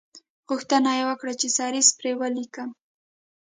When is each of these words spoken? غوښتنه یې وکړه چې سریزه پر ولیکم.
غوښتنه 0.49 0.91
یې 0.97 1.03
وکړه 1.09 1.33
چې 1.39 1.47
سریزه 1.57 1.93
پر 1.99 2.05
ولیکم. 2.21 2.69